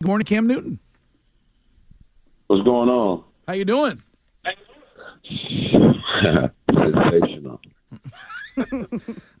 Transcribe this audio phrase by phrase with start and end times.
[0.00, 0.78] Good morning, Cam Newton.
[2.46, 3.24] What's going on?
[3.48, 4.00] How you doing?
[6.72, 7.60] Sensational.
[8.56, 8.88] A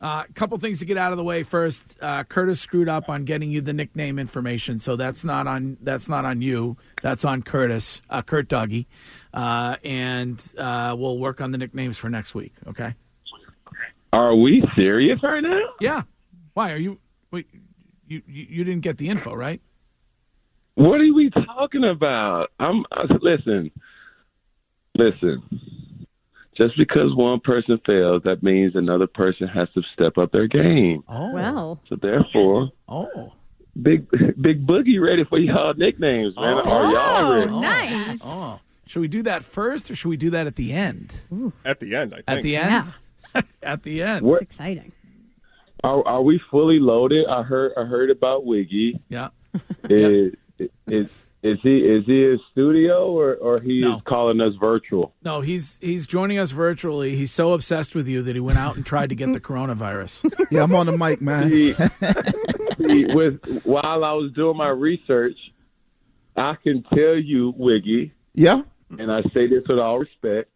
[0.00, 1.96] uh, couple things to get out of the way first.
[2.02, 6.08] Uh, Curtis screwed up on getting you the nickname information, so that's not on that's
[6.08, 6.76] not on you.
[7.04, 8.88] That's on Curtis, uh, Kurt Doggy,
[9.32, 12.52] uh, and uh, we'll work on the nicknames for next week.
[12.66, 12.96] Okay?
[14.12, 15.60] Are we serious right now?
[15.80, 16.02] Yeah.
[16.54, 16.98] Why are you?
[17.30, 17.46] Wait,
[18.08, 19.60] you you, you didn't get the info right?
[20.78, 22.50] What are we talking about?
[22.60, 23.72] I'm uh, listen,
[24.94, 25.42] listen.
[26.56, 31.02] Just because one person fails, that means another person has to step up their game.
[31.08, 33.32] Oh, Well, So therefore, Oh,
[33.82, 34.08] big
[34.40, 36.62] big boogie ready for y'all nicknames, man.
[36.64, 36.70] Oh.
[36.70, 37.50] Are y'all ready?
[37.50, 38.18] Oh, nice.
[38.22, 38.60] oh.
[38.86, 41.24] Should we do that first, or should we do that at the end?
[41.64, 42.28] At the end, I think.
[42.28, 42.96] At the end.
[43.64, 44.24] at the end.
[44.24, 44.92] What It's exciting.
[45.82, 47.26] are, are we fully loaded?
[47.26, 49.00] I heard I heard about Wiggy.
[49.08, 49.30] Yeah.
[49.90, 50.34] Is
[50.86, 53.96] is is he is he in studio or or he No.
[53.96, 55.14] is calling us virtual?
[55.22, 57.14] No, he's he's joining us virtually.
[57.16, 60.24] He's so obsessed with you that he went out and tried to get the coronavirus.
[60.50, 61.48] Yeah, I'm on the mic, man.
[61.50, 65.36] See, see, with while I was doing my research,
[66.36, 68.62] I can tell you, Wiggy, Yeah.
[68.98, 70.50] and I say this with all respect.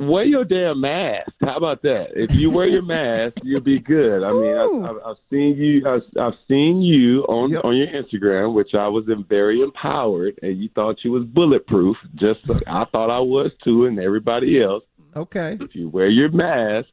[0.00, 1.30] Wear your damn mask.
[1.42, 2.08] How about that?
[2.14, 4.22] If you wear your mask, you'll be good.
[4.24, 5.86] I mean, I, I've, I've seen you.
[5.86, 7.64] I've, I've seen you on Yep.
[7.64, 11.96] on your Instagram, which I was very empowered, and you thought you was bulletproof.
[12.14, 14.84] Just like I thought I was too, and everybody else.
[15.14, 15.58] Okay.
[15.60, 16.88] If you wear your mask,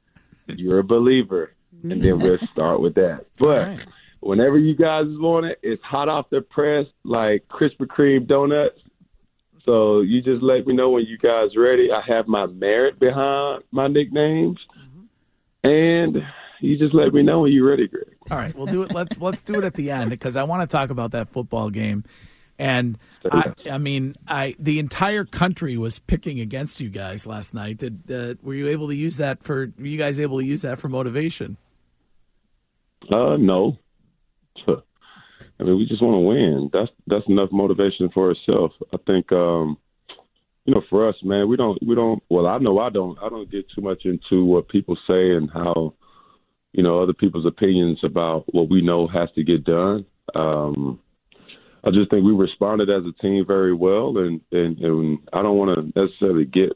[0.48, 1.54] you're a believer.
[1.84, 3.28] And then we'll start with that.
[3.38, 3.86] But right.
[4.20, 8.80] whenever you guys want it, it's hot off the press like Krispy Kreme donuts.
[9.68, 11.90] So you just let me know when you guys ready.
[11.92, 14.58] I have my merit behind my nicknames.
[15.64, 16.18] And
[16.62, 18.16] you just let me know when you're ready, Greg.
[18.32, 18.94] All right, we'll do it.
[18.94, 21.70] Let's let's do it at the end because I want to talk about that football
[21.70, 22.06] game.
[22.58, 22.98] And
[23.30, 27.80] I, I mean, I the entire country was picking against you guys last night.
[27.80, 29.74] Did uh, were you able to use that for?
[29.78, 31.58] Were you guys able to use that for motivation?
[33.12, 33.78] Uh no.
[35.60, 36.70] I mean, we just want to win.
[36.72, 38.72] That's that's enough motivation for itself.
[38.94, 39.78] I think um
[40.66, 43.30] you know, for us, man, we don't we don't well, I know I don't I
[43.30, 45.94] don't get too much into what people say and how
[46.74, 50.06] you know, other people's opinions about what we know has to get done.
[50.36, 51.00] Um
[51.84, 55.58] I just think we responded as a team very well and and, and I don't
[55.58, 56.74] want to necessarily get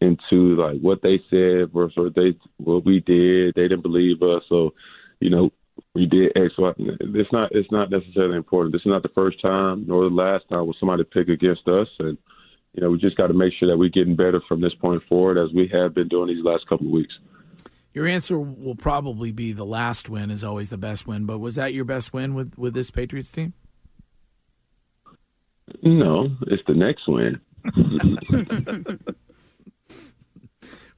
[0.00, 3.54] into like what they said versus what they what we did.
[3.54, 4.74] They didn't believe us, so
[5.20, 5.50] you know
[5.94, 6.54] we did X.
[6.58, 6.72] Y.
[6.78, 8.72] It's not it's not necessarily important.
[8.72, 11.88] This is not the first time nor the last time where somebody pick against us,
[11.98, 12.18] and
[12.72, 15.02] you know we just got to make sure that we're getting better from this point
[15.08, 17.14] forward as we have been doing these last couple of weeks.
[17.92, 21.26] Your answer will probably be the last win is always the best win.
[21.26, 23.54] But was that your best win with with this Patriots team?
[25.82, 27.40] No, it's the next win.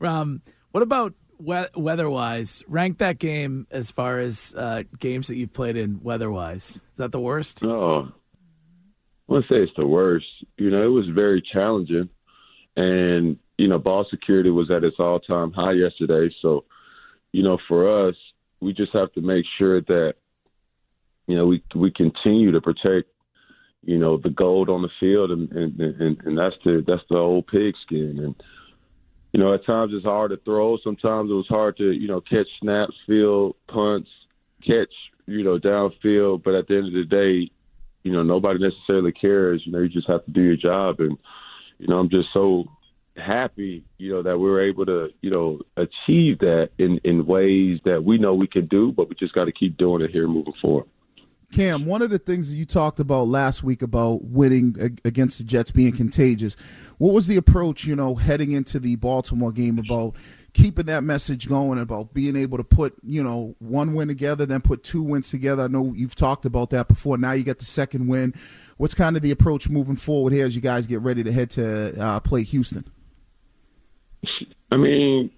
[0.01, 0.43] Um,
[0.73, 2.63] what about we- weather-wise?
[2.69, 6.77] Rank that game as far as uh, games that you've played in weather-wise.
[6.77, 7.63] Is that the worst?
[7.65, 10.27] Oh, I wouldn't say it's the worst.
[10.57, 12.09] You know, it was very challenging,
[12.77, 16.35] and you know, ball security was at its all-time high yesterday.
[16.43, 16.65] So,
[17.33, 18.15] you know, for us,
[18.61, 20.15] we just have to make sure that
[21.27, 23.09] you know we we continue to protect
[23.83, 27.17] you know the gold on the field, and and and, and that's the that's the
[27.17, 28.19] old pigskin.
[28.19, 28.35] And
[29.37, 30.79] you know, at times it's hard to throw.
[30.83, 34.09] Sometimes it was hard to you know catch snaps, field punts,
[34.67, 34.89] catch
[35.27, 36.43] you know downfield.
[36.43, 37.51] But at the end of the day,
[38.03, 39.61] you know nobody necessarily cares.
[39.67, 41.19] You know, you just have to do your job, and
[41.79, 42.65] you know I'm just so
[43.19, 47.79] happy, you know, that we were able to, you know, achieve that in in ways
[47.85, 50.27] that we know we can do, but we just got to keep doing it here
[50.27, 50.89] moving forward.
[51.53, 55.45] Cam, one of the things that you talked about last week about winning against the
[55.45, 56.57] Jets being contagious,
[56.99, 60.17] what was the approach, you know, heading into the Baltimore game about
[60.55, 64.61] keeping that message going, about being able to put, you know, one win together, then
[64.61, 65.65] put two wins together?
[65.65, 67.17] I know you've talked about that before.
[67.17, 68.35] Now you got the second win.
[68.77, 71.51] What's kind of the approach moving forward here as you guys get ready to head
[71.53, 72.85] to uh, play Houston?
[74.73, 75.31] I mean,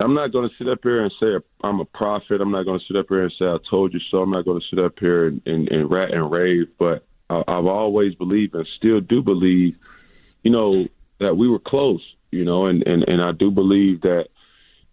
[0.00, 1.26] I'm not going to sit up here and say
[1.62, 2.40] I'm a prophet.
[2.40, 4.18] I'm not going to sit up here and say I told you so.
[4.18, 6.66] I'm not going to sit up here and, and, and rat and rave.
[6.78, 9.76] But I, I've always believed and still do believe,
[10.42, 10.86] you know,
[11.20, 12.02] that we were close.
[12.30, 14.28] You know, and and and I do believe that,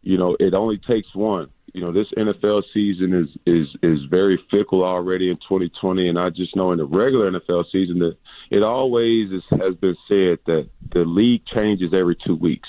[0.02, 1.50] you know, it only takes one.
[1.74, 6.30] You know, this NFL season is is is very fickle already in 2020, and I
[6.30, 8.18] just know in the regular NFL season that
[8.52, 12.68] it always is, has been said that the league changes every two weeks.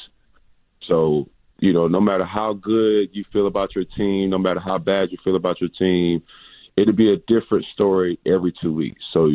[0.87, 1.29] So,
[1.61, 5.11] you know, no matter how good you feel about your team, no matter how bad
[5.13, 6.23] you feel about your team,
[6.77, 9.03] it'd be a different story every two weeks.
[9.13, 9.31] So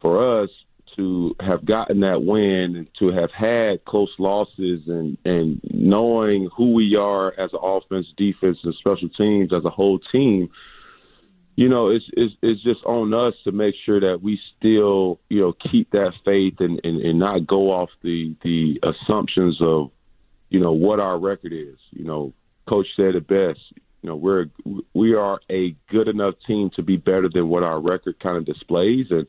[0.00, 0.50] for us
[0.96, 6.72] to have gotten that win and to have had close losses and and knowing who
[6.72, 10.50] we are as an offense, defense, and special teams as a whole team,
[11.56, 15.40] you know, it's it's, it's just on us to make sure that we still you
[15.40, 19.90] know keep that faith and, and and not go off the the assumptions of
[20.52, 21.78] you know what our record is.
[21.90, 22.32] You know,
[22.68, 23.60] coach said it best
[24.02, 24.46] you know we're
[24.94, 28.44] we are a good enough team to be better than what our record kind of
[28.44, 29.26] displays, and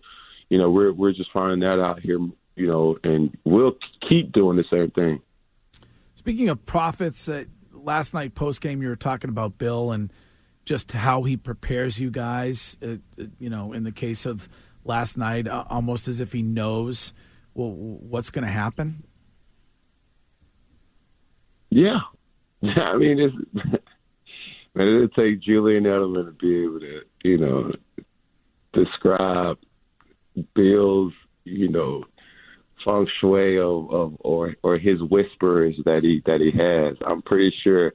[0.49, 2.19] you know we're we're just finding that out here,
[2.55, 3.77] you know, and we'll
[4.09, 5.21] keep doing the same thing.
[6.15, 10.11] Speaking of profits, uh, last night post game you were talking about Bill and
[10.65, 12.75] just how he prepares you guys.
[12.81, 14.49] Uh, uh you know, in the case of
[14.83, 17.13] last night, uh, almost as if he knows
[17.53, 19.03] well, what's going to happen.
[21.73, 21.99] Yeah,
[22.63, 23.35] I mean, it's
[24.75, 27.71] Man, it'll take Julian Edelman to be able to, you know,
[28.73, 29.57] describe
[30.55, 32.03] Bill's, you know,
[32.83, 36.97] feng shui of, of or or his whispers that he that he has.
[37.05, 37.93] I'm pretty sure,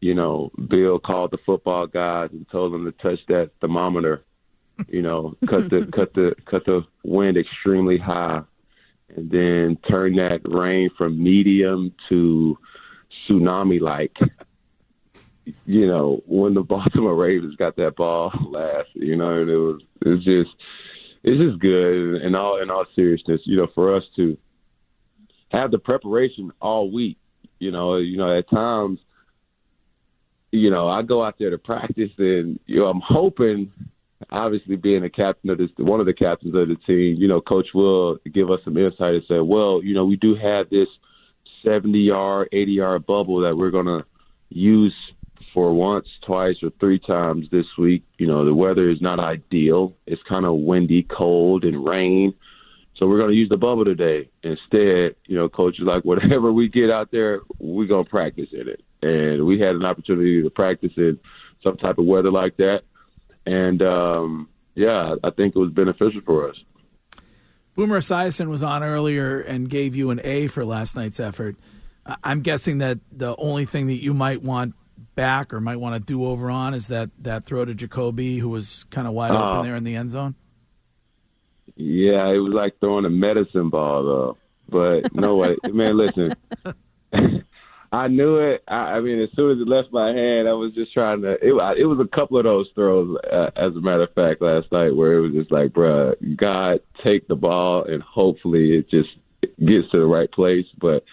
[0.00, 4.24] you know, Bill called the football guys and told them to touch that thermometer,
[4.88, 8.42] you know, cut the cut the cut the wind extremely high,
[9.14, 12.58] and then turn that rain from medium to
[13.28, 14.16] tsunami like
[15.64, 20.24] you know, when the Baltimore Ravens got that ball last, you know, it was it's
[20.24, 20.50] just
[21.22, 24.36] it's just good in all in all seriousness, you know, for us to
[25.50, 27.18] have the preparation all week.
[27.58, 28.98] You know, you know, at times,
[30.50, 33.72] you know, I go out there to practice and you know, I'm hoping
[34.30, 37.40] obviously being a captain of this one of the captains of the team, you know,
[37.40, 40.88] coach will give us some insight and say, Well, you know, we do have this
[41.66, 44.04] seventy yard, eighty yard bubble that we're gonna
[44.50, 44.94] use
[45.52, 48.04] for once, twice, or three times this week.
[48.18, 49.94] You know, the weather is not ideal.
[50.06, 52.34] It's kind of windy, cold, and rain.
[52.96, 54.28] So we're going to use the bubble today.
[54.42, 58.48] Instead, you know, coach is like, whatever we get out there, we're going to practice
[58.52, 58.82] in it.
[59.02, 61.18] And we had an opportunity to practice in
[61.62, 62.82] some type of weather like that.
[63.44, 66.56] And, um, yeah, I think it was beneficial for us.
[67.76, 71.56] Boomer Esiason was on earlier and gave you an A for last night's effort.
[72.24, 74.74] I'm guessing that the only thing that you might want
[75.14, 78.48] back or might want to do over on is that that throw to Jakobi, who
[78.48, 80.34] was kind of wide uh, open there in the end zone.
[81.74, 84.38] Yeah, it was like throwing a medicine ball though.
[84.68, 85.96] But no way, man.
[85.96, 86.34] Listen,
[87.92, 88.62] I knew it.
[88.68, 91.32] I, I mean, as soon as it left my hand, I was just trying to.
[91.32, 94.70] It, it was a couple of those throws, uh, as a matter of fact, last
[94.72, 99.10] night where it was just like, bruh, God, take the ball and hopefully it just
[99.42, 100.66] gets to the right place.
[100.80, 101.04] But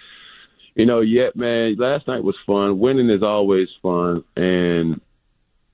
[0.76, 2.80] you know, yet man, last night was fun.
[2.80, 5.00] Winning is always fun, and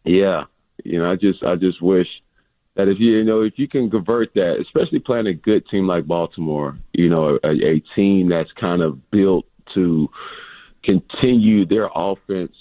[0.04, 0.44] yeah,
[0.84, 2.08] you know, I just I just wish
[2.76, 5.88] that if you you know if you can convert that, especially playing a good team
[5.88, 10.10] like Baltimore, you know, a, a team that's kind of built to
[10.84, 12.56] continue their offense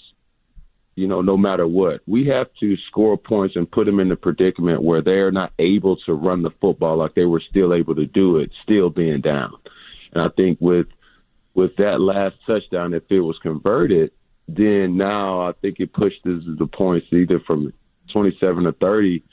[0.99, 2.01] you know, no matter what.
[2.07, 5.95] We have to score points and put them in the predicament where they're not able
[6.05, 9.53] to run the football like they were still able to do it, still being down.
[10.11, 10.87] And I think with
[11.53, 14.11] with that last touchdown, if it was converted,
[14.49, 17.71] then now I think it pushed the points either from
[18.11, 19.23] 27 to 30.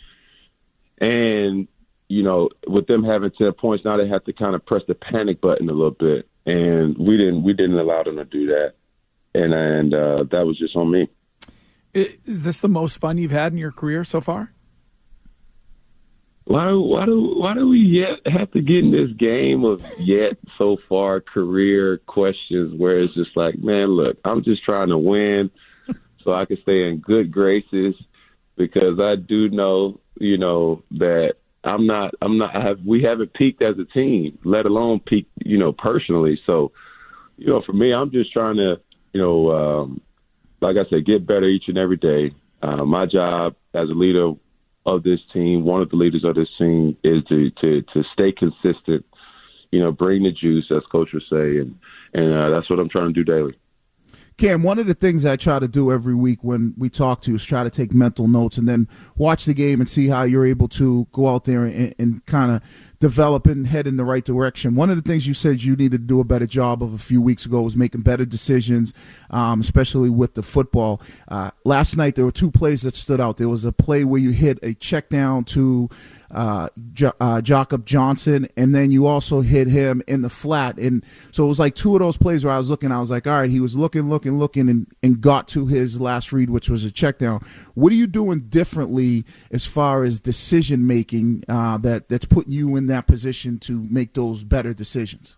[1.00, 1.66] And,
[2.08, 4.94] you know, with them having 10 points, now they have to kind of press the
[4.94, 6.28] panic button a little bit.
[6.46, 8.74] And we didn't, we didn't allow them to do that.
[9.34, 11.08] And, and, uh, that was just on me.
[11.92, 14.52] Is this the most fun you've had in your career so far?
[16.46, 19.82] why do why do why do we yet have to get in this game of
[19.98, 24.98] yet so far career questions where it's just like, man, look, I'm just trying to
[24.98, 25.50] win
[26.24, 27.96] so I can stay in good graces
[28.56, 31.34] because I do know, you know, that
[31.66, 35.26] I'm not I'm not I have we haven't peaked as a team, let alone peak,
[35.44, 36.38] you know, personally.
[36.46, 36.72] So,
[37.36, 38.76] you know, for me, I'm just trying to,
[39.12, 40.00] you know, um,
[40.60, 42.32] like I said, get better each and every day.
[42.62, 44.32] Uh, my job as a leader
[44.86, 48.32] of this team, one of the leaders of this team, is to to to stay
[48.32, 49.04] consistent.
[49.72, 51.76] You know, bring the juice, as coach would say, and
[52.14, 53.54] and uh, that's what I'm trying to do daily.
[54.38, 57.30] Cam, one of the things I try to do every week when we talk to
[57.30, 60.24] you is try to take mental notes and then watch the game and see how
[60.24, 62.60] you're able to go out there and, and kind of
[63.00, 64.74] develop and head in the right direction.
[64.74, 66.98] One of the things you said you needed to do a better job of a
[66.98, 68.92] few weeks ago was making better decisions,
[69.30, 71.00] um, especially with the football.
[71.28, 73.38] Uh, last night there were two plays that stood out.
[73.38, 75.88] There was a play where you hit a check down to
[76.30, 76.68] uh,
[77.20, 80.78] uh, Jakob Johnson, and then you also hit him in the flat.
[80.78, 83.10] And so it was like two of those plays where I was looking, I was
[83.10, 86.50] like, all right, he was looking, looking, looking, and, and got to his last read,
[86.50, 87.44] which was a check down.
[87.74, 92.76] What are you doing differently as far as decision making uh, that that's putting you
[92.76, 95.36] in that position to make those better decisions?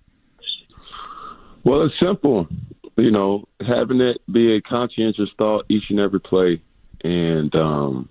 [1.64, 2.48] Well, it's simple.
[2.96, 6.62] You know, having it be a conscientious thought each and every play.
[7.04, 8.08] And, um,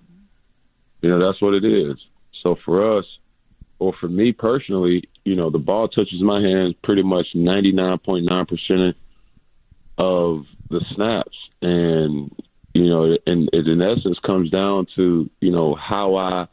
[1.02, 1.96] you know, that's what it is.
[2.42, 3.04] So for us,
[3.78, 8.94] or for me personally, you know, the ball touches my hands pretty much 99.9%
[9.98, 11.36] of the snaps.
[11.62, 12.34] And,
[12.74, 16.46] you know, and it in essence comes down to, you know, how I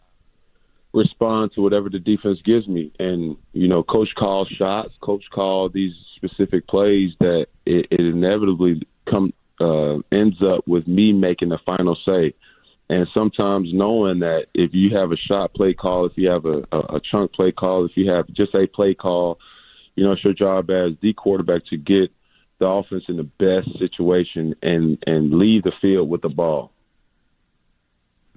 [0.94, 2.92] respond to whatever the defense gives me.
[3.00, 8.88] And, you know, coach calls shots, coach call these specific plays that it, it inevitably
[9.10, 12.34] come uh, ends up with me making the final say.
[12.90, 16.64] And sometimes knowing that if you have a shot play call, if you have a,
[16.72, 19.40] a, a chunk play call, if you have just a play call,
[19.96, 22.12] you know, it's your job as the quarterback to get
[22.60, 26.72] the offense in the best situation and and leave the field with the ball.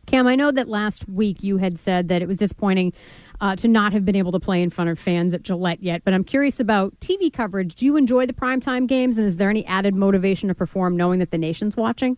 [0.07, 2.95] Cam, I know that last week you had said that it was disappointing
[3.43, 6.03] uh, to not have been able to play in front of fans at Gillette yet,
[6.03, 7.75] but I'm curious about TV coverage.
[7.75, 11.19] Do you enjoy the primetime games, and is there any added motivation to perform knowing
[11.19, 12.17] that the nation's watching?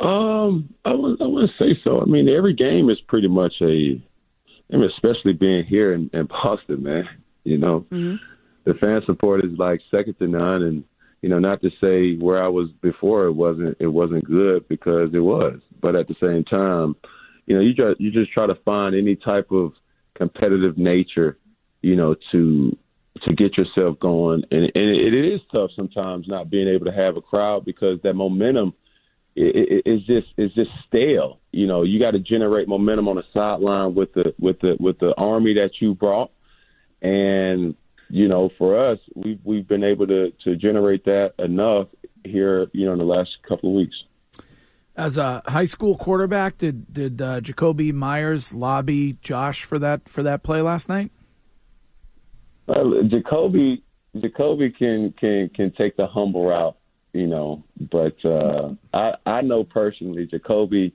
[0.00, 2.00] Um, I would I wouldn't say so.
[2.00, 4.00] I mean, every game is pretty much a,
[4.72, 7.08] I mean, especially being here in, in Boston, man.
[7.44, 8.16] You know, mm-hmm.
[8.64, 10.84] the fan support is like second to none, and
[11.22, 15.10] you know, not to say where I was before it wasn't it wasn't good because
[15.14, 16.96] it was, but at the same time,
[17.46, 19.72] you know, you just you just try to find any type of
[20.14, 21.38] competitive nature,
[21.82, 22.76] you know, to
[23.22, 26.92] to get yourself going, and and it, it is tough sometimes not being able to
[26.92, 28.74] have a crowd because that momentum
[29.36, 31.40] it's just it's just stale.
[31.52, 34.98] You know, you got to generate momentum on the sideline with the with the with
[34.98, 36.30] the army that you brought,
[37.02, 37.74] and
[38.08, 41.88] you know, for us, we've we've been able to to generate that enough
[42.24, 43.96] here, you know, in the last couple of weeks.
[44.96, 50.22] As a high school quarterback, did did uh, Jakobi Meyers lobby Josh for that for
[50.22, 51.10] that play last night?
[52.66, 53.82] Well, Jakobi
[54.16, 56.76] Jakobi can can can take the humble route,
[57.14, 60.92] you know, but uh, I I know personally Jakobi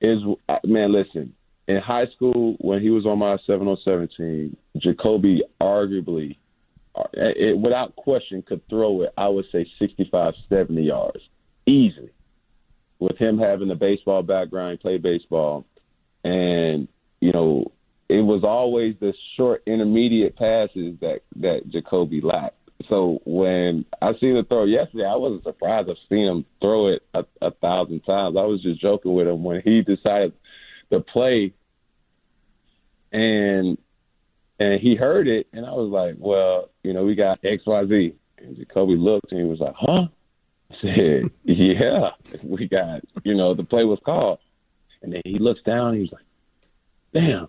[0.00, 0.18] is
[0.64, 0.92] man.
[0.92, 1.32] Listen,
[1.68, 6.36] in high school when he was on my 707 team, Jakobi arguably,
[6.96, 9.14] uh, it, without question, could throw it.
[9.16, 11.20] I would say 65, 70 yards
[11.66, 12.10] easily.
[12.98, 15.64] With him having the baseball background, play baseball,
[16.24, 16.88] and
[17.20, 17.70] you know,
[18.08, 22.56] it was always the short intermediate passes that that Jakobi lacked.
[22.88, 25.88] So when I seen the throw yesterday, I wasn't surprised.
[25.88, 28.36] I've seen him throw it a, a thousand times.
[28.36, 30.32] I was just joking with him when he decided
[30.90, 31.54] to play,
[33.12, 33.78] and
[34.58, 37.86] and he heard it, and I was like, well, you know, we got X Y
[37.86, 38.14] Z.
[38.38, 40.06] And Jakobi looked and he was like, huh?
[40.70, 42.10] I said, yeah,
[42.42, 44.38] we got, you know, the play was called.
[45.02, 46.24] And then he looks down and he was like,
[47.12, 47.48] damn,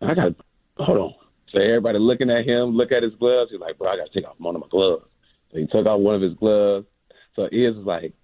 [0.00, 0.32] I got,
[0.76, 1.14] hold on.
[1.52, 3.50] So everybody looking at him, look at his gloves.
[3.50, 5.04] He's like, bro, I got to take off one of my gloves.
[5.50, 6.86] So he took off one of his gloves.
[7.36, 8.14] So Iz like,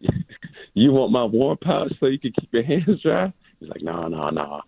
[0.74, 3.32] you want my warm pouch so you can keep your hands dry?
[3.58, 4.60] He's like, no, no, no.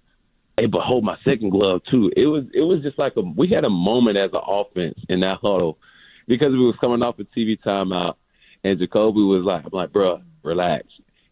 [0.57, 2.11] Hey, but hold my second glove too.
[2.17, 5.21] It was it was just like a we had a moment as an offense in
[5.21, 5.79] that huddle
[6.27, 8.15] because we was coming off a TV timeout
[8.63, 10.85] and Jakobi was like, I'm like, bro, relax.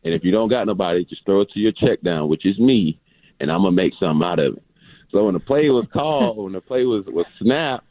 [0.05, 2.59] And if you don't got nobody, just throw it to your check down, which is
[2.59, 2.99] me,
[3.41, 4.63] and I'm gonna make something out of it.
[5.11, 7.85] So when the play was called, when the play was was snapped,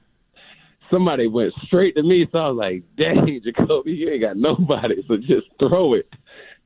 [0.91, 2.27] somebody went straight to me.
[2.31, 6.09] So I was like, dang, Jakobi, you ain't got nobody, so just throw it.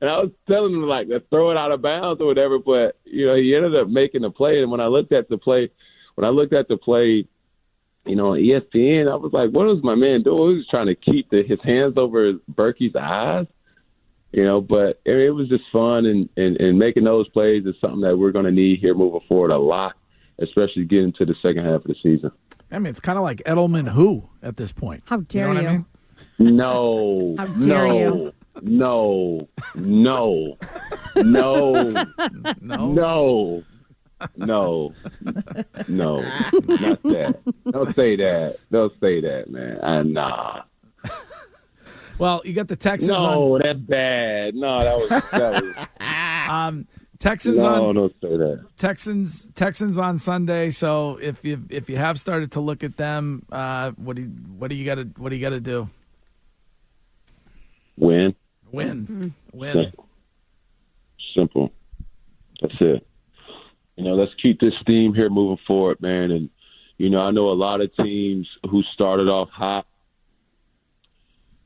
[0.00, 2.98] And I was telling him like to throw it out of bounds or whatever, but
[3.04, 4.60] you know, he ended up making the play.
[4.60, 5.70] And when I looked at the play,
[6.16, 7.26] when I looked at the play,
[8.04, 10.50] you know, on ESPN, I was like, what was my man doing?
[10.50, 13.46] He was trying to keep the, his hands over Burkhead's eyes,
[14.32, 18.00] you know, but it, was just fun and, and, and making those plays is something
[18.00, 19.94] that we're going to need here moving forward a lot,
[20.38, 22.30] especially getting to the second half of the season.
[22.70, 25.02] I mean, it's kind of like Edelman who at this point.
[25.06, 25.54] How dare you?
[25.54, 25.68] Know you?
[25.68, 25.86] I mean?
[26.56, 27.34] No.
[27.38, 28.32] How dare no, you?
[28.62, 29.48] No.
[29.74, 30.58] No.
[31.14, 31.90] No.
[31.90, 32.06] No.
[32.60, 33.64] No.
[34.36, 34.94] No.
[35.88, 36.16] No.
[36.66, 37.40] Not that.
[37.70, 38.56] Don't say that.
[38.70, 39.78] Don't say that, man.
[39.80, 40.62] Uh, nah.
[42.18, 43.62] Well, you got the Texans No, on.
[43.64, 44.54] that's bad.
[44.54, 45.86] No, that was that was
[46.48, 46.86] Um,
[47.18, 48.64] Texans no, on don't say that.
[48.76, 50.70] Texans Texans on Sunday.
[50.70, 54.28] So if you if you have started to look at them, uh, what do you,
[54.28, 55.88] what do you got to what do you got to do?
[57.96, 58.34] Win.
[58.72, 59.92] Win, win.
[61.34, 61.70] Simple.
[62.60, 63.06] That's it.
[63.96, 66.30] you know, let's keep this theme here moving forward, man.
[66.30, 66.50] And
[66.98, 69.86] you know, I know a lot of teams who started off hot,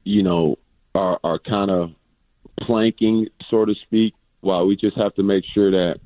[0.05, 0.59] you know,
[0.95, 1.91] are are kind of
[2.61, 4.15] planking, so to speak.
[4.41, 6.01] While we just have to make sure that,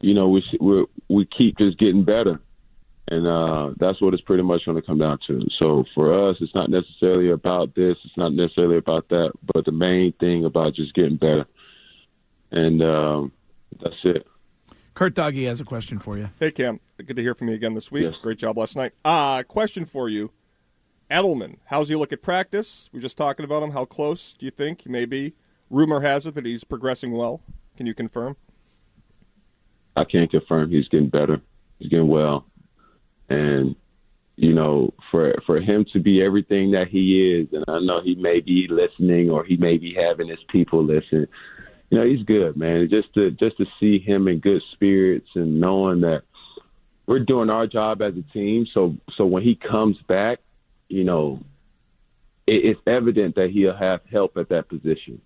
[0.00, 2.40] you know, we we we keep just getting better,
[3.08, 5.46] and uh, that's what it's pretty much going to come down to.
[5.58, 9.72] So for us, it's not necessarily about this, it's not necessarily about that, but the
[9.72, 11.46] main thing about just getting better,
[12.50, 13.32] and um,
[13.82, 14.26] that's it.
[14.94, 16.30] Kurt Doggy has a question for you.
[16.40, 16.80] Hey, Cam.
[16.96, 18.04] Good to hear from you again this week.
[18.04, 18.14] Yes.
[18.20, 18.92] Great job last night.
[19.04, 20.32] Uh, question for you.
[21.10, 22.88] Edelman, how's he look at practice?
[22.92, 23.70] We are just talking about him.
[23.70, 25.34] How close do you think he may be?
[25.70, 27.40] Rumor has it that he's progressing well.
[27.76, 28.36] Can you confirm?
[29.96, 31.40] I can't confirm he's getting better.
[31.78, 32.46] He's getting well,
[33.28, 33.76] and
[34.36, 38.14] you know, for for him to be everything that he is, and I know he
[38.14, 41.26] may be listening or he may be having his people listen.
[41.90, 42.88] You know, he's good, man.
[42.88, 46.22] Just to just to see him in good spirits and knowing that
[47.06, 48.66] we're doing our job as a team.
[48.72, 50.38] So so when he comes back,
[50.88, 51.40] you know,
[52.46, 55.20] it, it's evident that he'll have help at that position,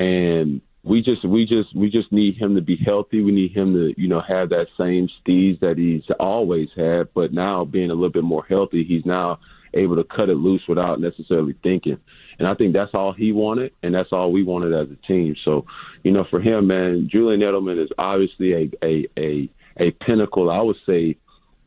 [0.00, 3.22] and we just we just we just need him to be healthy.
[3.22, 7.32] We need him to you know have that same steez that he's always had, but
[7.32, 9.38] now being a little bit more healthy, he's now
[9.74, 11.98] able to cut it loose without necessarily thinking.
[12.38, 15.36] And I think that's all he wanted, and that's all we wanted as a team.
[15.44, 15.66] So,
[16.02, 20.50] you know, for him, man, Julian Edelman is obviously a a a, a pinnacle.
[20.50, 21.16] I would say,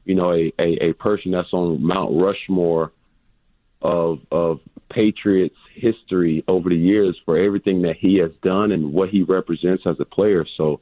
[0.06, 2.92] you know, a, a a person that's on Mount Rushmore
[3.84, 4.60] of of
[4.90, 9.84] Patriots history over the years for everything that he has done and what he represents
[9.86, 10.46] as a player.
[10.58, 10.80] So,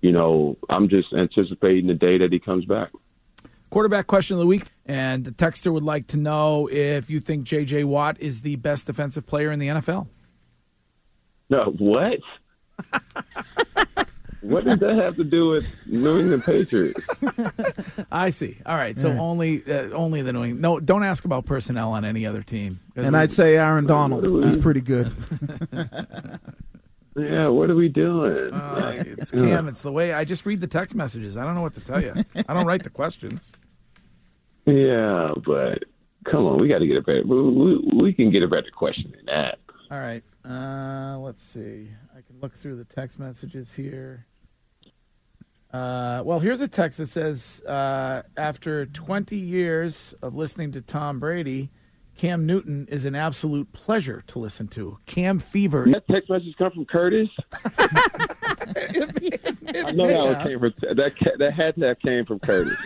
[0.00, 2.90] you know, I'm just anticipating the day that he comes back.
[3.70, 4.70] Quarterback question of the week.
[4.86, 7.84] And the texter would like to know if you think J.J.
[7.84, 10.06] Watt is the best defensive player in the NFL.
[11.50, 12.20] No, what?
[14.44, 17.00] what does that have to do with New England Patriots?
[18.12, 18.58] I see.
[18.66, 18.98] All right.
[18.98, 20.60] So only uh, only the New England.
[20.62, 22.80] No, don't ask about personnel on any other team.
[22.96, 25.12] And we- I'd say Aaron Donald is pretty good.
[27.16, 28.52] Yeah, what are we doing?
[28.52, 29.68] Uh, it's Cam.
[29.68, 31.36] It's the way I just read the text messages.
[31.36, 32.12] I don't know what to tell you.
[32.48, 33.52] I don't write the questions.
[34.66, 35.84] Yeah, but
[36.24, 37.22] come on, we got to get a better.
[37.24, 39.58] We, we, we can get a better question than that.
[39.92, 40.24] All right.
[40.44, 41.88] Uh, let's see.
[42.16, 44.26] I can look through the text messages here.
[45.74, 51.18] Uh, well, here's a text that says uh, After 20 years of listening to Tom
[51.18, 51.70] Brady,
[52.16, 54.98] Cam Newton is an absolute pleasure to listen to.
[55.06, 55.84] Cam Fever.
[55.90, 57.28] That text message come from Curtis.
[57.64, 57.70] I
[59.92, 61.12] know that one came from that.
[61.18, 62.78] ca- That had to have came from Curtis.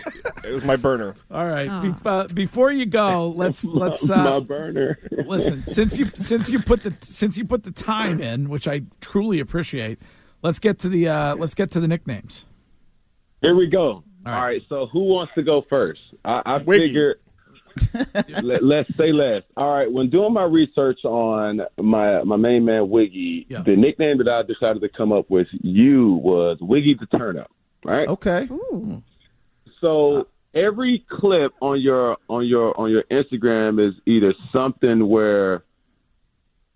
[0.43, 1.13] It was my burner.
[1.29, 1.69] All right.
[1.69, 4.97] Bef- uh, before you go, let's let's my uh, burner.
[5.27, 5.63] listen.
[5.67, 9.39] Since you since you put the since you put the time in, which I truly
[9.39, 9.99] appreciate,
[10.41, 12.45] let's get to the uh, let's get to the nicknames.
[13.41, 14.03] Here we go.
[14.25, 14.35] right.
[14.35, 14.61] All right.
[14.69, 16.01] So who wants to go first?
[16.25, 16.87] I, I Wiggy.
[16.87, 17.19] figured.
[18.43, 19.43] let, let's say less.
[19.55, 19.89] All right.
[19.91, 23.61] When doing my research on my my main man Wiggy, Yeah.
[23.61, 27.49] the nickname that I decided to come up with you was Wiggy the Turn Up.
[27.85, 28.07] Right.
[28.09, 28.49] Okay.
[29.81, 35.63] So every clip on your on your on your Instagram is either something where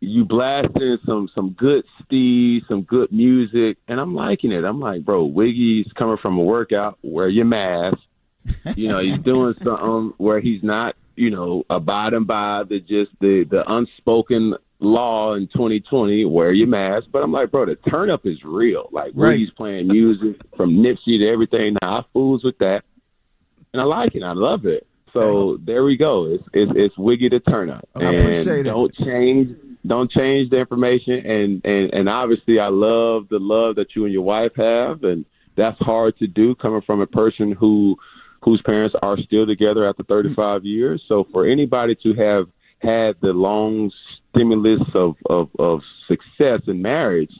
[0.03, 4.63] you blasting some some good steez, some good music, and I'm liking it.
[4.63, 7.97] I'm like, bro, Wiggy's coming from a workout, wear your mask.
[8.75, 13.45] You know, he's doing something where he's not, you know, abiding by the just the
[13.49, 17.07] the unspoken law in 2020, wear your mask.
[17.11, 18.89] But I'm like, bro, the turn up is real.
[18.91, 19.39] Like Right.
[19.39, 21.77] Wiggy's playing music from Nipsey to everything.
[21.81, 22.83] Now I fools with that,
[23.71, 24.23] and I like it.
[24.23, 24.85] I love it.
[25.13, 26.25] So there we go.
[26.25, 27.87] It's it's, it's Wiggy the turn up.
[27.95, 28.63] I and appreciate it.
[28.63, 29.55] Don't change.
[29.85, 31.13] Don't change the information.
[31.25, 35.25] And and and obviously, I love the love that you and your wife have, and
[35.57, 37.97] that's hard to do coming from a person who
[38.43, 41.01] whose parents are still together after 35 years.
[41.07, 42.45] So for anybody to have
[42.79, 43.91] had the long
[44.31, 47.31] stimulus of of, of success in marriage,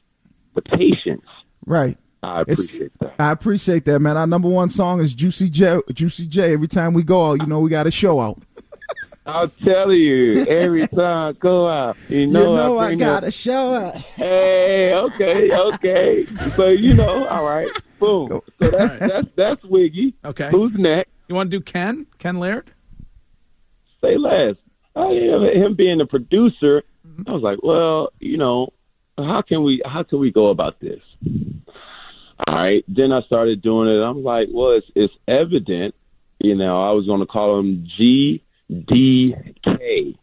[0.55, 1.25] the patience.
[1.65, 1.97] Right.
[2.21, 3.13] I It's- appreciate that.
[3.19, 4.15] I appreciate that, man.
[4.17, 5.79] Our number one song is Juicy J.
[5.93, 6.53] Juicy J.
[6.53, 8.41] Every time we go out, you know, we got a show out.
[9.25, 11.97] I'll tell you every time I go out.
[12.09, 13.95] You know, you know, I, bring got up- show out.
[13.95, 16.25] Hey, okay, okay.
[16.55, 18.27] So you know, all right, boom.
[18.61, 20.13] So that's that's that's Wiggy.
[20.25, 20.49] Okay.
[20.51, 21.09] Who's next?
[21.27, 22.05] You want to do Ken?
[22.19, 22.71] Ken Laird?
[24.01, 24.55] Say less.
[24.95, 26.83] Oh yeah, him being a producer.
[27.07, 27.23] Mm-hmm.
[27.27, 28.73] I was like, well, you know,
[29.17, 31.01] how can we how can we go about this?
[32.45, 32.83] All right.
[32.87, 34.01] Then I started doing it.
[34.03, 35.95] I'm like, well, it's it's evident.
[36.39, 37.87] You know, I was going to call him
[38.73, 40.15] GDK,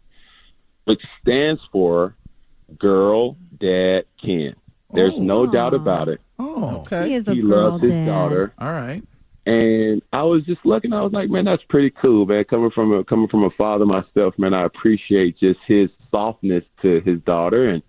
[0.84, 2.14] which stands for
[2.78, 4.54] Girl Dad Ken.
[4.92, 5.50] There's no Aw.
[5.52, 6.20] doubt about it.
[6.38, 7.10] Oh, Okay.
[7.10, 8.06] He is a He girl loves his dad.
[8.06, 8.52] daughter.
[8.58, 9.02] all right.
[9.46, 10.92] And I was just looking.
[10.92, 12.44] I was like, man, that's pretty cool, man.
[12.44, 17.00] Coming from a coming from a father myself, man, I appreciate just his softness to
[17.00, 17.82] his daughter, and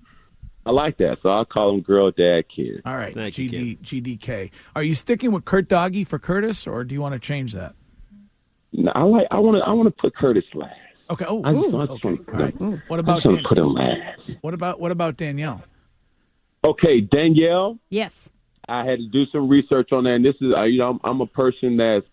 [0.65, 1.17] I like that.
[1.21, 2.81] So I'll call him girl, dad, kid.
[2.85, 3.13] All right.
[3.13, 4.49] Thank you, GDK.
[4.75, 7.75] Are you sticking with Kurt Doggy for Curtis, or do you want to change that?
[8.73, 9.27] No, I like.
[9.31, 9.63] I want to.
[9.69, 10.73] I want to put Curtis last.
[11.09, 11.25] Okay.
[11.27, 12.07] Oh, I just, ooh, I just okay.
[12.09, 12.81] want to All put right.
[12.87, 14.21] What I about just want Dan- to put him last.
[14.41, 15.63] what about what about Danielle?
[16.63, 17.79] Okay, Danielle.
[17.89, 18.29] Yes.
[18.69, 20.11] I had to do some research on that.
[20.11, 22.05] And this is, uh, you know, I'm, I'm a person that's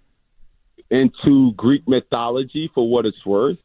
[0.91, 3.59] into Greek mythology for what it's worth,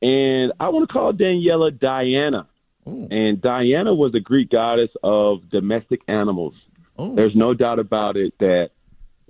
[0.00, 2.48] and I want to call Daniela Diana.
[2.88, 3.08] Ooh.
[3.10, 6.54] And Diana was a Greek goddess of domestic animals.
[6.96, 8.70] Oh, There's no doubt about it that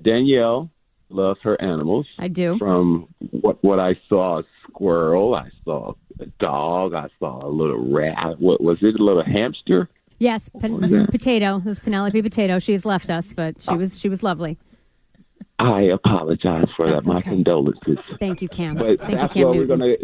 [0.01, 0.71] Danielle
[1.15, 2.07] loves her animals.
[2.19, 2.57] I do.
[2.59, 7.93] From what what I saw, a squirrel, I saw a dog, I saw a little
[7.93, 8.41] rat.
[8.41, 8.99] What was it?
[8.99, 9.89] A little hamster?
[10.19, 11.57] Yes, Pen- potato.
[11.59, 12.59] It was Penelope Potato.
[12.59, 14.59] She's left us, but she was she was lovely.
[15.59, 17.13] I apologize for That's that.
[17.13, 17.31] My okay.
[17.31, 17.99] condolences.
[18.19, 18.75] Thank you, Cam.
[18.75, 19.95] But Thank you, that's Cam what we're gonna.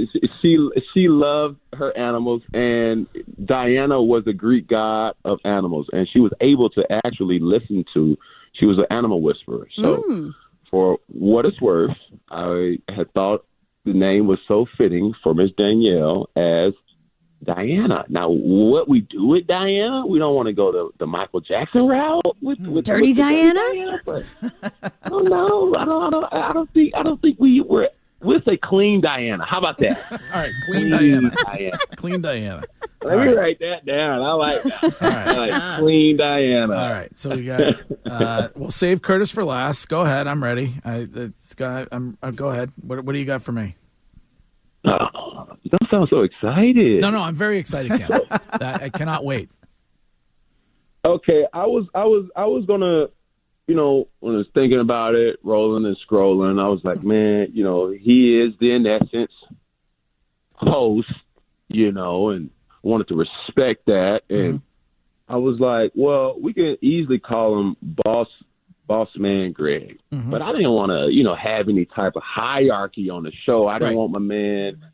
[0.40, 3.06] She she loved her animals, and
[3.44, 8.16] Diana was a Greek god of animals, and she was able to actually listen to.
[8.52, 9.68] She was an animal whisperer.
[9.76, 10.34] So, Mm.
[10.70, 11.96] For what it's worth,
[12.31, 13.44] I had thought
[13.85, 16.72] the name was so fitting for Miss Danielle as
[17.44, 18.04] Diana.
[18.09, 21.87] Now, what we do with Diana, we don't want to go the, the Michael Jackson
[21.87, 24.00] route with, with Dirty with the Diana?
[24.04, 24.24] but
[24.72, 25.74] I don't know.
[25.76, 26.33] I don't, I don't.
[26.33, 26.94] I don't think.
[26.94, 27.88] I don't think we were.
[28.20, 29.44] We'll say clean Diana.
[29.46, 29.96] How about that?
[30.12, 30.52] all right.
[30.66, 31.31] Clean Diana.
[31.52, 31.78] Diana.
[31.96, 32.64] Clean Diana.
[33.02, 34.22] Let me write that down.
[34.22, 34.82] I like that.
[35.02, 35.28] All right.
[35.28, 36.74] I like clean Diana.
[36.74, 37.61] All right, so we got.
[38.04, 39.88] Uh, we'll save Curtis for last.
[39.88, 40.74] Go ahead, I'm ready.
[40.84, 41.88] I, it's got.
[41.92, 42.18] I'm.
[42.22, 42.72] Uh, go ahead.
[42.80, 43.76] What, what do you got for me?
[44.84, 47.00] Oh, you don't sound so excited.
[47.02, 48.20] No, no, I'm very excited, Cam.
[48.58, 49.50] That- I cannot wait.
[51.04, 53.06] Okay, I was, I was, I was gonna,
[53.68, 57.48] you know, when I was thinking about it, rolling and scrolling, I was like, man,
[57.52, 59.30] you know, he is the in essence
[60.54, 61.08] host,
[61.68, 62.50] you know, and
[62.82, 65.32] wanted to respect that, and mm-hmm.
[65.32, 68.28] I was like, well, we can easily call him boss,
[68.86, 70.30] boss man Greg, mm-hmm.
[70.30, 73.66] but I didn't want to, you know, have any type of hierarchy on the show.
[73.66, 73.96] I didn't Right.
[73.96, 74.84] want my man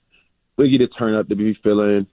[0.57, 2.07] Wiggy to turn up to be feeling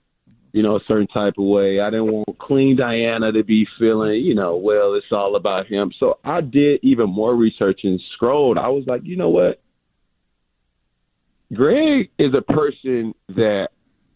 [0.52, 1.80] you know, a certain type of way.
[1.80, 5.92] I didn't want Clean Diana to be feeling, you know, well, it's all about him.
[5.98, 8.58] So I did even more research and scrolled.
[8.58, 9.62] I was like, you know what?
[11.54, 13.68] Greg is a person that,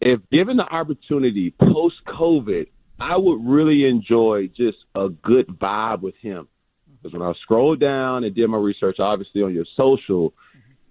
[0.07, 2.67] if given the opportunity post COVID,
[2.99, 6.47] I would really enjoy just a good vibe with him.
[6.87, 10.33] Because when I scrolled down and did my research, obviously on your social,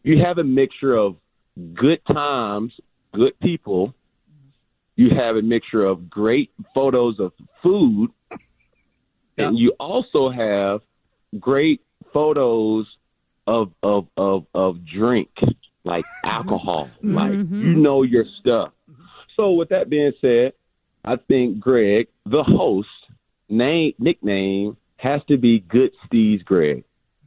[0.03, 1.17] you have a mixture of
[1.75, 2.73] good times,
[3.15, 3.95] good people,
[4.97, 8.11] you have a mixture of great photos of food,
[9.39, 10.81] and you also have
[11.41, 11.81] great
[12.13, 12.87] photos
[13.47, 15.31] of of of of drink,
[15.85, 17.83] like alcohol, like you mm-hmm.
[17.83, 18.73] know your stuff.
[19.37, 20.55] So with that being said,
[21.05, 22.89] I think Greg, the host,
[23.49, 26.85] name nickname has to be Good Steez Greg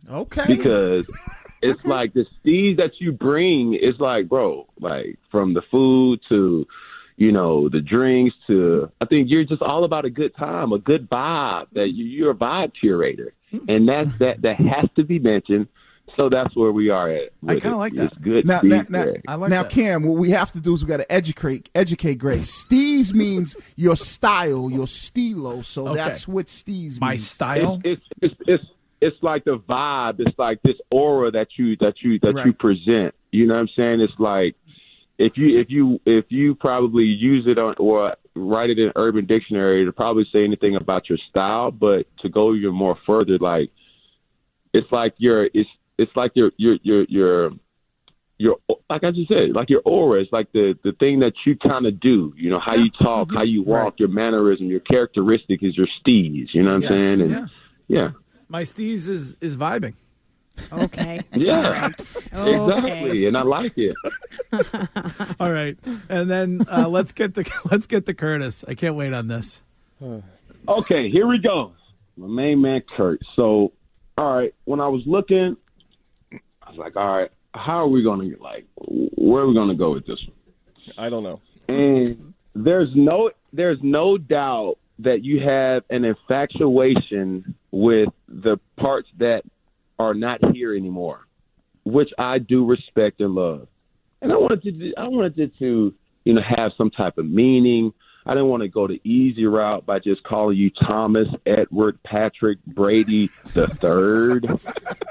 [0.09, 0.43] Okay.
[0.47, 1.05] because
[1.61, 6.67] it's like the steez that you bring is like, bro, like from the food to,
[7.15, 10.79] you know, the drinks to, I think you're just all about a good time, a
[10.79, 11.67] good vibe.
[11.73, 13.69] That you, you're a vibe curator, hmm.
[13.69, 15.67] and that's that that has to be mentioned.
[16.15, 17.29] So that's where we are at.
[17.47, 18.05] I kinda like that.
[18.05, 18.45] It's good.
[18.45, 19.71] Now, Steve now, now, I like now that.
[19.71, 22.41] Cam, what we have to do is we got to educate educate Greg.
[22.41, 25.61] Steez means your style, your stilo.
[25.61, 25.95] So Okay.
[25.95, 27.79] that's what Steez My style.
[27.83, 28.63] it's it's it's it's
[29.01, 30.19] it's like the vibe.
[30.19, 33.13] It's like this aura that you that you that you present.
[33.31, 34.01] You know what I'm saying?
[34.01, 34.55] It's like
[35.17, 39.25] if you if you if you probably use it on or write it in Urban
[39.25, 43.69] Dictionary to probably say anything about your style, but to go even more further, like
[44.73, 45.69] it's like your it's
[45.99, 47.51] it's like your your your your
[48.37, 48.55] your
[48.89, 50.21] like I just said, like your aura.
[50.21, 52.33] It's like the the thing that you kind of do.
[52.37, 53.99] You know how you talk, how you walk, Right.
[53.99, 56.47] your mannerism, your characteristic is your steez.
[56.53, 56.91] You know what Yes.
[56.91, 57.21] I'm saying?
[57.21, 57.45] And Yeah.
[57.87, 58.09] yeah.
[58.47, 59.93] My steez is is vibing.
[60.71, 61.19] Okay.
[61.35, 61.89] Yeah,
[62.33, 62.51] Okay.
[62.55, 63.95] exactly, and I like it.
[65.39, 65.77] All right,
[66.09, 68.65] and then uh, let's get to let's get to Curtis.
[68.67, 69.61] I can't wait on this.
[70.67, 71.73] Okay, here we go.
[72.17, 73.21] My main man, Kurt.
[73.35, 73.71] So,
[74.17, 75.55] all right, when I was looking,
[76.69, 79.55] I was like, all right, how are we going to get like, where are we
[79.55, 81.03] going to go with this one?
[81.03, 81.41] I don't know.
[81.67, 89.43] And there's no, there's no doubt that you have an infatuation with the parts that
[89.97, 91.25] are not here anymore,
[91.85, 93.67] which I do respect and love.
[94.21, 95.93] And I wanted to, I wanted it to,
[96.25, 97.93] you know, have some type of meaning.
[98.27, 102.63] I didn't want to go the easy route by just calling you Thomas Edward Patrick
[102.67, 104.45] Brady the third.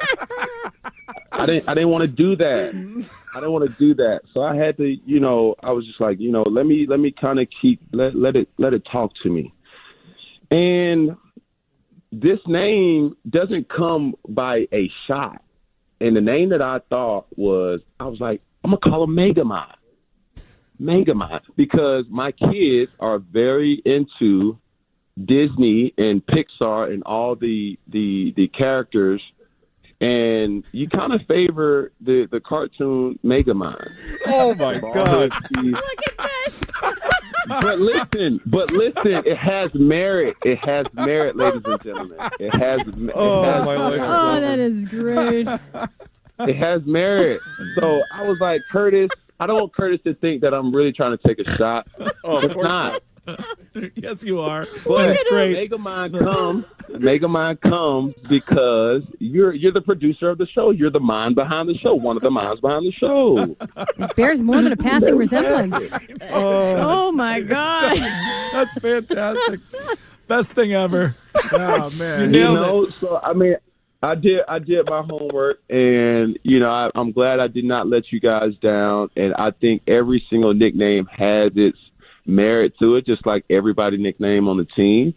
[1.38, 3.10] I didn't I didn't want to do that.
[3.34, 4.22] I didn't want to do that.
[4.34, 6.98] So I had to, you know, I was just like, you know, let me let
[6.98, 9.54] me kind of keep let let it let it talk to me.
[10.50, 11.16] And
[12.10, 15.42] this name doesn't come by a shot.
[16.00, 19.74] And the name that I thought was I was like, I'm gonna call him Megamind.
[20.80, 24.58] Megamind because my kids are very into
[25.24, 29.22] Disney and Pixar and all the the the characters
[30.00, 33.90] and you kind of favor the the cartoon Megamind.
[34.28, 35.32] Oh my God!
[37.48, 40.36] but listen, but listen, it has merit.
[40.44, 42.18] It has merit, ladies and gentlemen.
[42.38, 42.80] It has.
[42.86, 44.00] It Oh, has my life.
[44.02, 45.48] Oh, that is great.
[46.40, 47.40] it has merit.
[47.76, 51.16] So I was like, Curtis, I don't want Curtis to think that I'm really trying
[51.16, 51.88] to take a shot.
[52.24, 53.02] Oh, of It's course not.
[53.94, 54.66] yes, you are.
[54.86, 55.70] But and it's great.
[55.70, 56.64] Megamind comes.
[56.90, 60.70] Megamind comes because you're you're the producer of the show.
[60.70, 61.94] You're the mind behind the show.
[61.94, 63.56] One of the minds behind the show.
[63.76, 65.92] It bears more than a passing resemblance.
[66.30, 67.98] Oh, oh my God.
[68.52, 69.60] That's fantastic.
[70.26, 71.16] Best thing ever.
[71.52, 72.20] Oh man.
[72.20, 73.56] You you nailed know, so I mean,
[74.02, 77.88] I did I did my homework, and you know, I, I'm glad I did not
[77.88, 79.10] let you guys down.
[79.16, 81.78] And I think every single nickname has its
[82.28, 85.14] merit to it, just like everybody nickname on the team.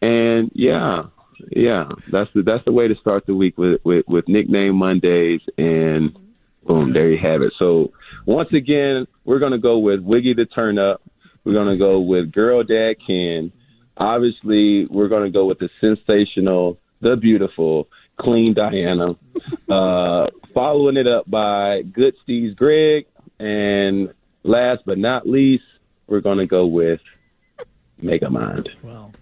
[0.00, 1.04] And yeah,
[1.50, 5.40] yeah, that's the that's the way to start the week with with, with nickname Mondays,
[5.56, 6.16] and
[6.64, 7.52] boom, there you have it.
[7.58, 7.92] So
[8.26, 11.02] once again, we're gonna go with Wiggy the Turn Up.
[11.44, 13.52] We're gonna go with Girl Dad Ken.
[13.96, 19.16] Obviously, we're gonna go with the sensational, the beautiful, clean Diana.
[19.68, 23.06] Uh, following it up by Good Steez Greg,
[23.38, 25.64] and last but not least,
[26.08, 27.00] we're gonna go with
[28.02, 28.66] Megamind.
[28.82, 29.12] Well,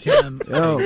[0.00, 0.78] Kim, Oh,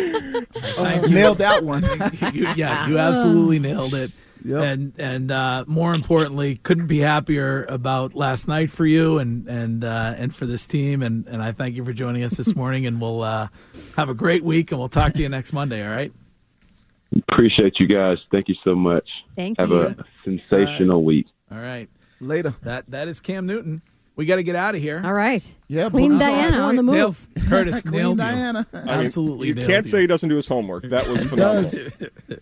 [0.54, 1.14] thank you.
[1.14, 1.82] nailed that one.
[2.32, 4.14] you, yeah, you absolutely nailed it.
[4.42, 4.62] Yep.
[4.62, 9.84] And and uh, more importantly, couldn't be happier about last night for you and and
[9.84, 11.02] uh, and for this team.
[11.02, 12.86] And, and I thank you for joining us this morning.
[12.86, 13.48] And we'll uh,
[13.96, 14.70] have a great week.
[14.72, 15.84] And we'll talk to you next Monday.
[15.86, 16.10] All right.
[17.28, 18.16] Appreciate you guys.
[18.30, 19.06] Thank you so much.
[19.36, 19.80] Thank Have you.
[19.82, 21.26] a sensational week.
[21.52, 21.90] All right.
[22.20, 22.54] Later.
[22.62, 23.82] That that is Cam Newton.
[24.20, 25.00] We got to get out of here.
[25.02, 25.42] All right.
[25.66, 27.48] Yeah, Clean but- Diana on the Nailed, move.
[27.48, 28.24] Curtis Clean nailed you.
[28.24, 28.66] Diana.
[28.70, 29.90] I mean, Absolutely You nailed can't you.
[29.92, 30.84] say he doesn't do his homework.
[30.90, 31.62] That was phenomenal.
[31.70, 31.90] does.